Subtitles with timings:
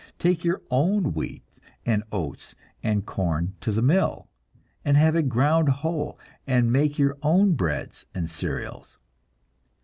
[0.17, 1.43] Take your own wheat
[1.85, 4.27] and oats and corn to the mill,
[4.83, 8.97] and have it ground whole, and make your own breads and cereals.